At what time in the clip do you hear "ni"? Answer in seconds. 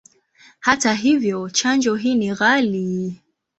2.15-2.35